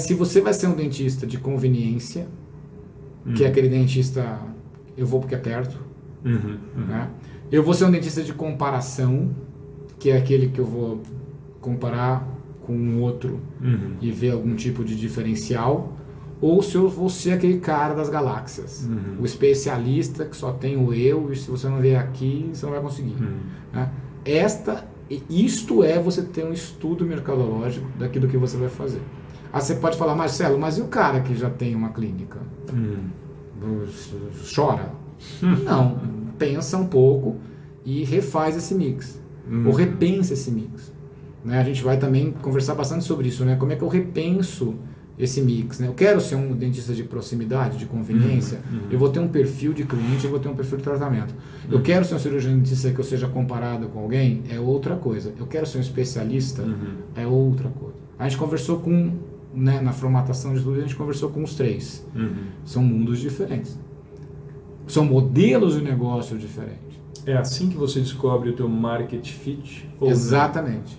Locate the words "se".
0.00-0.12, 16.62-16.74, 21.36-21.48